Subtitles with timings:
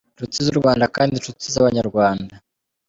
[0.15, 2.33] Nshuti z’u Rwanda kandi nshuti z’abanyarwanda,